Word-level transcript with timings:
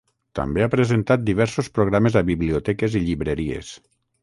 També 0.37 0.63
ha 0.67 0.71
presentat 0.75 1.25
diversos 1.27 1.69
programes 1.77 2.17
a 2.21 2.25
biblioteques 2.31 2.99
i 3.01 3.05
llibreries. 3.07 3.73